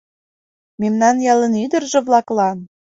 Мемнан 0.81 1.15
ялын 1.33 1.53
ӱдыржӧ-влаклан 1.63 2.57